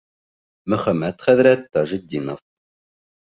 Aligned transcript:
Мөхәммәт 0.73 1.21
хәҙрәт 1.27 1.63
Тажетдинов: 1.77 2.43